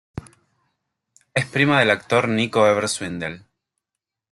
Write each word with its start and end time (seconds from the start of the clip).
Es 1.35 1.45
prima 1.45 1.77
del 1.79 1.91
actor 1.91 2.27
Nico 2.27 2.65
Evers-Swindell. 2.65 3.45